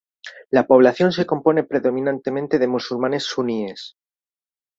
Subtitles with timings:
[0.49, 3.97] La población se compone predominantemente de musulmanes suníes.